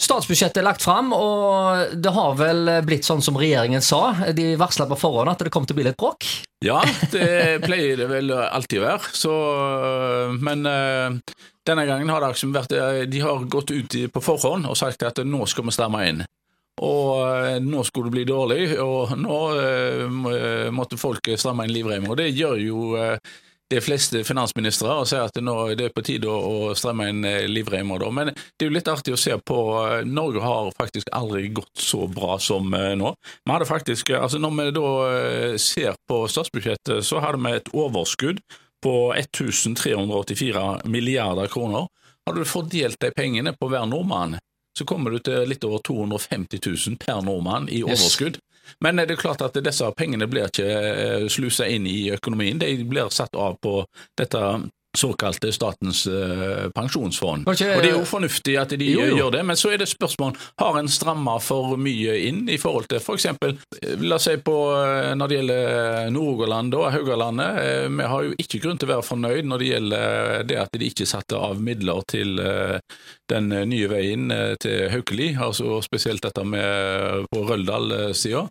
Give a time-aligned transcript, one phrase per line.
[0.00, 4.14] Statsbudsjettet er lagt fram, og det har vel blitt sånn som regjeringen sa.
[4.32, 6.24] De varsla på forhånd at det kom til å bli litt bråk.
[6.64, 6.80] Ja,
[7.12, 9.12] det pleier det vel alltid å være.
[9.16, 9.34] Så,
[10.40, 11.36] men eh,
[11.68, 15.04] denne gangen har det liksom vært eh, De har gått ut på forhånd og sagt
[15.08, 16.24] at nå skal vi stramme inn.
[16.80, 19.38] Og eh, nå skulle det bli dårlig, og nå
[20.72, 22.08] måtte folk stramme inn livreimen.
[22.12, 22.82] Og det gjør jo
[23.70, 27.46] de fleste finansministre og sier at nå er det på tide å, stramme inn eh,
[27.50, 28.02] livreimer.
[28.14, 29.58] Men det er jo litt artig å se på.
[29.84, 33.14] eh, Norge har faktisk aldri gått så bra som eh, nå.
[33.44, 34.90] Vi hadde faktisk, altså Når vi da
[35.60, 38.42] ser på statsbudsjettet, så hadde vi et overskudd
[38.82, 41.86] på 1384 milliarder kroner.
[42.26, 44.38] Hadde du fordelt de pengene på hver nordmann,
[44.80, 48.00] så kommer du til litt over 250 000 per nordmann i Yes.
[48.00, 48.40] overskudd.
[48.80, 52.68] Men det er klart at disse pengene blir ikke eh, slusa inn i økonomien, de
[52.88, 53.80] blir satt av på
[54.20, 54.42] dette
[54.98, 57.46] såkalte Statens uh, pensjonsfond.
[57.48, 59.16] Okay, Og det er jo fornuftig at de Jo, jo.
[59.20, 62.88] gjør det, men så er det spørsmål har en stramma for mye inn i forhold
[62.90, 63.26] til f.eks.
[64.02, 67.60] La oss si på eh, når det gjelder Nord-Rogaland og Haugalandet.
[67.62, 70.74] eh, Vi har jo ikke grunn til å være fornøyd når det gjelder det at
[70.80, 72.78] de ikke satte av midler til eh,
[73.30, 78.48] den nye veien eh, til Haukeli, altså spesielt dette med på Røldal-sida.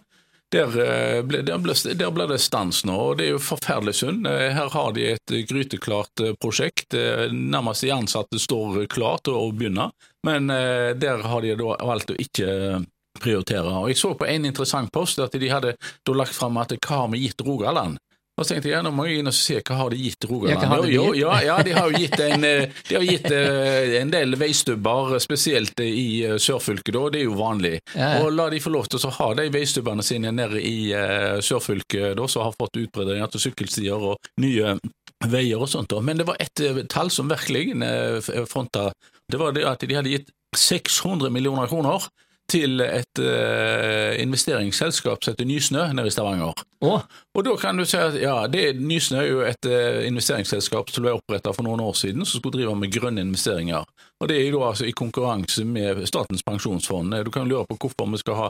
[0.49, 3.99] Der eh, ble, der, ble, der ble det stans nå, og det er jo forferdelig
[3.99, 4.25] synd.
[4.25, 6.97] Eh, Her har de et gryteklart eh, prosjekt.
[7.33, 9.91] Nærmest de ansatte står klar til å begynne,
[10.25, 12.81] men der har de valgt å ikke
[13.19, 13.71] prioritere.
[13.77, 15.75] Og Jeg så på en interessant post at de hadde
[16.09, 17.99] lagt fram at hva har vi gitt Rogaland?
[18.39, 20.63] Og så tenkte jeg, nå må jeg inn og se hva har de gitt Rogaland.
[20.63, 23.97] Ja, de Jo, ja, ja, de har jo gitt en, eh, de har gitt eh,
[23.99, 27.03] en del veistubber, spesielt i eh, sørfylket, da.
[27.13, 27.75] Det er jo vanlig.
[27.93, 28.23] Ja, ja.
[28.23, 32.15] Og la de få lov til å ha de veistubbene sine nede i uh, sørfylket,
[32.17, 34.77] da, som har fått utbredninger til sykkelstier og nye
[35.27, 35.91] veier og sånt.
[35.91, 36.01] Da.
[36.01, 38.91] Men det var ett eh, tall som virkelig eh, fronta.
[39.29, 42.07] Det var det at de hadde gitt 600 millioner kroner
[42.51, 46.53] til et uh, investeringsselskap som heter Nysnø nede i Stavanger.
[46.81, 47.01] Oh.
[47.35, 51.05] Og da kan du si at ja, det, Nysnø er jo et uh, investeringsselskap som
[51.05, 53.85] ble oppretta for noen år siden, som skulle drive med grønne investeringer.
[54.19, 57.13] Og Det er jo da altså i konkurranse med Statens pensjonsfond.
[57.15, 58.49] Eh, Du kan lure på hvorfor vi skal ha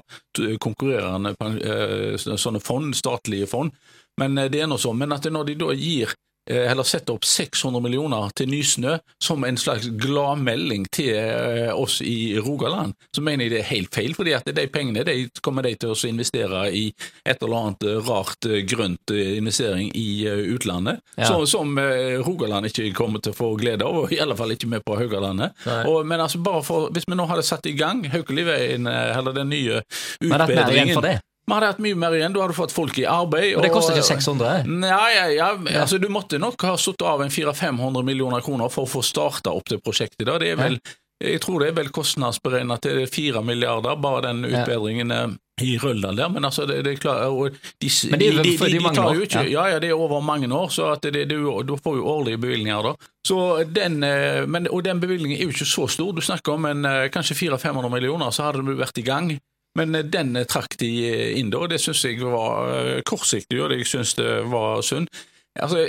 [0.58, 3.72] konkurrerende pen- eh, sånne fond, statlige fond,
[4.18, 4.98] men eh, det er nå sånn.
[4.98, 6.16] Men at når de da gir eh,
[6.50, 12.38] eller setter opp 600 millioner til Nysnø som en slags gladmelding til eh, oss i
[12.42, 14.16] Rogaland, så mener jeg det er helt feil.
[14.18, 16.86] fordi at de pengene de kommer de til å investere i
[17.26, 21.26] et eller annet eh, rart eh, grønt eh, investering i eh, utlandet, Ja.
[21.28, 24.52] som, som eh, Rogaland ikke kommer til å få glede av, og i alle fall
[24.56, 25.54] ikke med på Haugalandet.
[25.86, 29.36] Og, men altså bare for, hvis vi nå hadde satt i gang Haukeliveien, eh, eller
[29.36, 29.82] den nye
[30.24, 31.18] Men det er for det.
[31.50, 33.58] Vi hadde hatt mye mer igjen, Da hadde du fått folk i arbeid.
[33.58, 34.70] Og det koster ikke 600?
[34.70, 35.50] Nei, ja, ja,
[35.82, 39.54] altså Du måtte nok ha satt av en 400-500 millioner kroner for å få starta
[39.56, 40.28] opp det prosjektet.
[40.30, 40.38] da.
[40.42, 40.80] Det er vel,
[41.20, 45.28] Jeg tror det er vel kostnadsberegna til 4 milliarder, bare den utbedringen eh,
[45.62, 46.30] i Røldal der.
[46.30, 49.26] Men altså, det, det er klart de, Men det er de, de, de tar jo
[49.28, 49.68] ikke, ja.
[49.74, 49.80] ja.
[49.84, 52.96] det er over mange år, så at det, du får jo årlige bevilgninger da.
[53.28, 56.14] Så den, eh, men, og den bevilgningen er jo ikke så stor.
[56.16, 59.34] Du snakker om en, eh, kanskje 400-500 millioner, så hadde du vært i gang.
[59.80, 63.60] Men eh, den eh, trakk de eh, inn da, og det syns jeg var kortsiktig,
[63.62, 65.12] og det jeg syns det var synd.
[65.60, 65.82] Altså,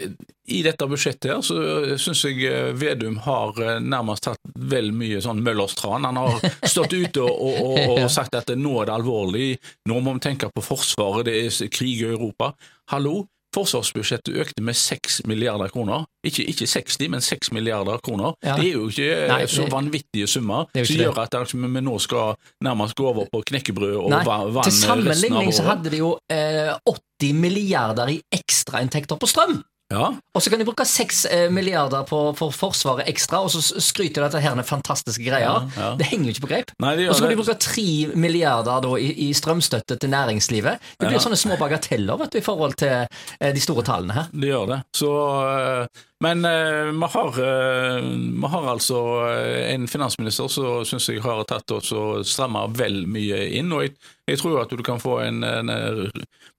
[0.51, 1.57] I dette budsjettet her så
[2.01, 4.41] syns jeg Vedum har nærmest tatt
[4.73, 6.09] vel mye sånn Møllers tran.
[6.09, 9.51] Han har stått ute og, og, og, og sagt at nå er det alvorlig,
[9.87, 12.55] nå må vi tenke på Forsvaret, det er krig i Europa.
[12.91, 16.05] Hallo, forsvarsbudsjettet økte med 6 milliarder kroner.
[16.27, 18.35] Ikke, ikke 60, men 6 milliarder kroner.
[18.45, 18.57] Ja.
[18.59, 21.97] Det er jo ikke eh, Nei, så vanvittige summer er som gjør at vi nå
[22.03, 26.15] skal nærmest gå over på knekkebrød og Nei, vann til sammenligning så hadde de jo
[26.33, 29.61] eh, 80 milliarder i ekstrainntekter på strøm.
[29.91, 33.81] Ja, Og så kan de bruke 6 eh, milliarder på, for Forsvaret ekstra, og så
[33.83, 35.67] skryter de at dette her er fantastiske greier.
[35.75, 35.89] Ja, ja.
[35.99, 36.71] Det henger jo ikke på greip.
[36.79, 37.35] Og så kan det.
[37.35, 40.79] de bruke 3 milliarder da, i, i strømstøtte til næringslivet.
[41.01, 44.31] Det blir sånne små bagateller vet du, i forhold til eh, de store tallene her.
[44.31, 44.81] det gjør det.
[44.97, 45.11] Så,
[45.51, 48.99] eh, men eh, vi har, eh, har altså
[49.31, 53.73] eh, en finansminister som syns jeg har tatt oss og stramma vel mye inn.
[53.73, 53.95] og jeg,
[54.29, 56.03] jeg tror at du kan få en, en eh,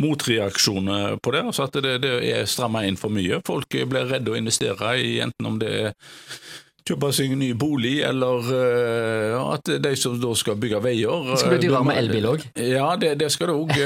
[0.01, 1.43] motreaksjon eh, på det.
[1.45, 3.43] altså at det, det er stramma inn for mye.
[3.45, 5.93] Folk blir redde å investere i enten om det er
[6.87, 11.39] kjøpe seg en ny bolig, eller uh, at de som da skal bygge veier Det
[11.41, 12.45] skal bli eh, dyrere med elbil òg.
[12.57, 13.73] Ja, det, det skal det òg.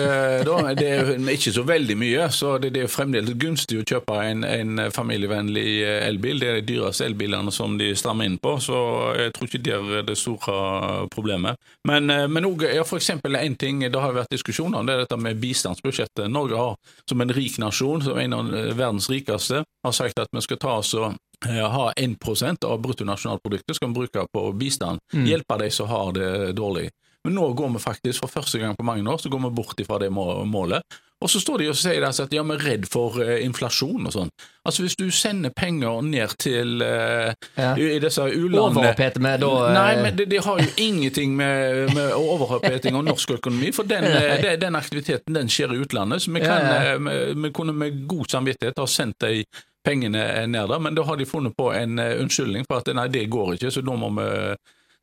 [0.76, 4.44] Det er ikke så veldig mye, så det, det er fremdeles gunstig å kjøpe en,
[4.44, 6.42] en familievennlig eh, elbil.
[6.42, 8.80] Det er de dyreste elbilene som de strammer inn på, så
[9.20, 11.60] jeg tror ikke det er det store problemet.
[11.88, 14.96] Men, uh, men også, ja, for eksempel en ting det har vært diskusjon om, det
[14.96, 16.28] er dette med bistandsbudsjettet.
[16.32, 16.76] Norge har,
[17.10, 20.78] som en rik nasjon, som en av verdens rikeste, har sagt at vi skal ta
[20.80, 25.00] oss og eh, ha 1% av bruttonasjonalproduktet skal vi bruke på bistand.
[25.14, 26.90] Hjelpe de som har det dårlig.
[27.26, 29.82] Men nå går vi faktisk, for første gang på mange år, så går vi bort
[29.88, 30.84] fra det målet.
[31.24, 34.14] Og så står de og sier altså at vi er redd for uh, inflasjon og
[34.14, 34.30] sånn.
[34.68, 37.72] Altså Hvis du sender penger ned til uh, Ja.
[37.80, 42.14] i disse u-landene vi da eh, Nei, men det, de har jo ingenting med, med
[42.20, 44.06] overoppheting og norsk økonomi, for den,
[44.44, 46.22] de, den aktiviteten den skjer i utlandet.
[46.22, 46.94] Så vi, kan, Ja, ja.
[46.94, 49.46] eh, vi, vi kunne med god samvittighet ha sendt de
[49.86, 52.92] pengene er ned der, men da har de funnet på en eh, unnskyldning for at
[52.98, 54.30] nei, det går ikke, så da må vi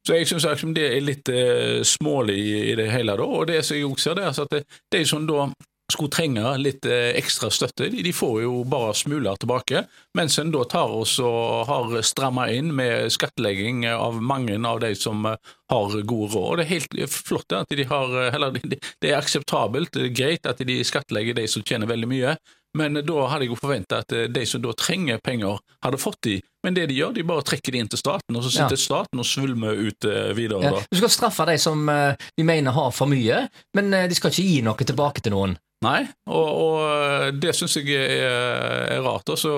[0.02, 3.23] så jeg syns det er litt eh, smålig i, det hele, da.
[3.23, 5.44] Og det som jeg også ser, det er at de som da
[5.93, 9.84] skulle trenge litt eh, ekstra støtte, de, får jo bare smuler tilbake.
[10.19, 14.90] Mens en da tar oss og har stramma inn med skattlegging av mange av de
[14.99, 16.49] som har god råd.
[16.49, 18.58] Og det er helt flott at de har Eller
[19.02, 22.34] det er akseptabelt, det er greit at de skattlegger de som tjener veldig mye.
[22.78, 26.22] Men da hadde jeg jo forventa at eh, de som da trenger penger, hadde fått
[26.24, 26.38] de.
[26.64, 29.20] Men det de gjør, de bare trekker de inn til staten, og så sitter staten
[29.20, 30.70] og svulmer ut eh, videre.
[30.70, 30.84] ja.
[30.88, 33.44] Du skal straffe de som eh, de mener har for mye,
[33.76, 35.58] men de skal ikke gi noe tilbake til noen.
[35.82, 39.26] Nei, og, og det syns jeg er, er rart.
[39.34, 39.50] Så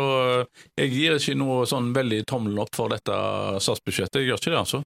[0.73, 3.19] jeg gir ikke noe sånn veldig tommelen opp for dette
[3.61, 4.23] statsbudsjettet.
[4.23, 4.81] Jeg gjør ikke det, altså.